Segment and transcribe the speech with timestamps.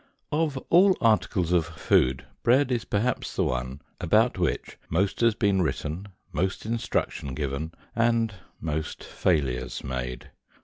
[0.31, 5.61] OF all articles of food, bread is perhaps the one about which most has been
[5.61, 10.31] written, most instruction given, and most failures made.